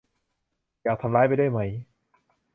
[0.83, 1.59] อยากทำร้ายไปด้วยไหม